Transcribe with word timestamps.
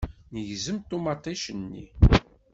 Negzem 0.31 0.77
ṭumaṭic-nni. 0.89 1.85